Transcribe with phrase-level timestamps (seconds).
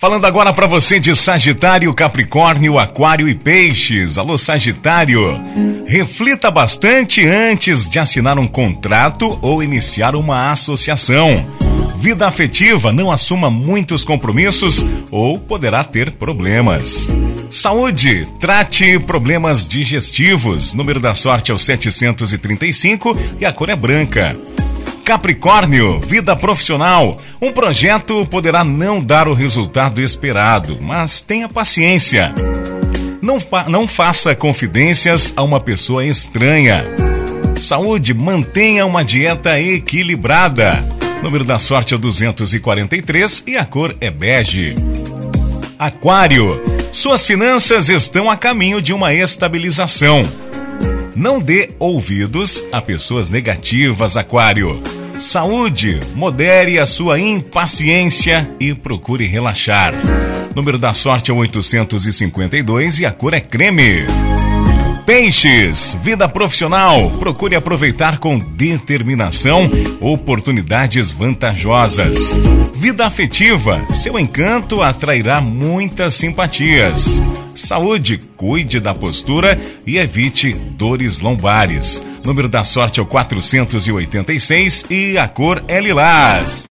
[0.00, 4.16] Falando agora para você de Sagitário, Capricórnio, Aquário e Peixes.
[4.16, 5.38] Alô, Sagitário.
[5.86, 11.46] Reflita bastante antes de assinar um contrato ou iniciar uma associação.
[11.98, 17.06] Vida afetiva, não assuma muitos compromissos ou poderá ter problemas.
[17.50, 20.72] Saúde, trate problemas digestivos.
[20.72, 24.34] Número da sorte é o 735 e a cor é branca.
[25.10, 27.20] Capricórnio, vida profissional.
[27.42, 32.32] Um projeto poderá não dar o resultado esperado, mas tenha paciência.
[33.20, 36.84] Não, fa não faça confidências a uma pessoa estranha.
[37.56, 40.78] Saúde, mantenha uma dieta equilibrada.
[41.24, 44.76] Número da sorte é 243 e a cor é bege.
[45.76, 50.22] Aquário, suas finanças estão a caminho de uma estabilização.
[51.16, 54.80] Não dê ouvidos a pessoas negativas, Aquário.
[55.20, 59.92] Saúde, modere a sua impaciência e procure relaxar.
[60.56, 64.06] Número da sorte é 852 e a cor é creme.
[65.10, 67.10] Peixes, vida profissional.
[67.18, 69.68] Procure aproveitar com determinação
[70.00, 72.38] oportunidades vantajosas.
[72.76, 77.20] Vida afetiva, seu encanto atrairá muitas simpatias.
[77.56, 82.00] Saúde, cuide da postura e evite dores lombares.
[82.24, 86.68] Número da sorte é o 486 e a cor é lilás.